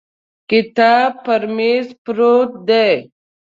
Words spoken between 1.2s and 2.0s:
پر مېز